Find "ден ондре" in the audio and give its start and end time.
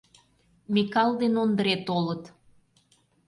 1.21-1.75